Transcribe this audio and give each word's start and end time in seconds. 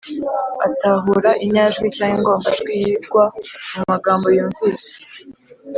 atahura 0.67 1.31
inyajwi 1.45 1.87
cyangwa 1.97 2.15
ingombajwi 2.19 2.71
yigwa 2.81 3.23
mu 3.75 3.83
magambo 3.91 4.27
yumvise;. 4.37 4.91